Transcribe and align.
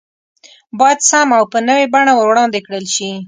بايد 0.79 0.99
سم 1.09 1.27
او 1.37 1.43
په 1.51 1.59
نوي 1.69 1.85
بڼه 1.93 2.11
وړاندې 2.15 2.59
کړل 2.65 2.85
شي 2.95 3.11